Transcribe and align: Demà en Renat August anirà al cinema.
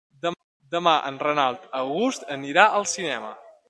Demà 0.77 0.93
en 1.11 1.21
Renat 1.25 1.69
August 1.83 2.29
anirà 2.41 2.69
al 2.81 2.93
cinema. 2.99 3.37